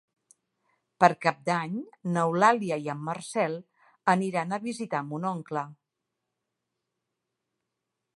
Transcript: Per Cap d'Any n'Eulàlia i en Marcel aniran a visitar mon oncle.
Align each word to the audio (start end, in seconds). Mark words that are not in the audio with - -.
Per 1.03 1.09
Cap 1.25 1.41
d'Any 1.49 1.75
n'Eulàlia 2.15 2.79
i 2.87 2.89
en 2.93 3.03
Marcel 3.09 3.57
aniran 4.15 4.57
a 4.57 4.61
visitar 4.65 5.03
mon 5.11 5.29
oncle. 5.33 5.67